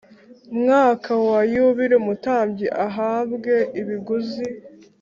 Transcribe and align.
mwaka 0.61 1.11
wa 1.27 1.39
yubile 1.53 1.93
umutambyi 2.01 2.67
ahabwe 2.85 3.53
ibiguzi 3.81 4.45